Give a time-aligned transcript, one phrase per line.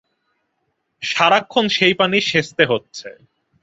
[1.01, 3.09] সারাক্ষণ সেই পানি সোঁচতে হচ্ছে।